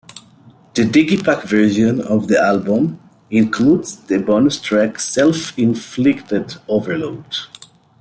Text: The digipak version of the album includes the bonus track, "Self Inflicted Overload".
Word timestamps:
The 0.73 0.81
digipak 0.81 1.43
version 1.43 2.01
of 2.01 2.27
the 2.27 2.39
album 2.41 2.99
includes 3.29 3.97
the 3.97 4.17
bonus 4.17 4.59
track, 4.59 4.99
"Self 4.99 5.55
Inflicted 5.59 6.55
Overload". 6.67 7.25